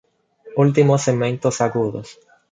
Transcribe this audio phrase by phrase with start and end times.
[0.63, 2.07] Últimos segmentos agudos.